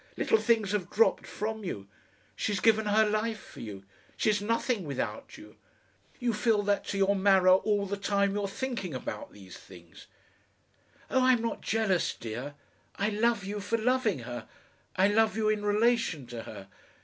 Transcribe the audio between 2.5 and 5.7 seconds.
given her life for you; she's nothing without you.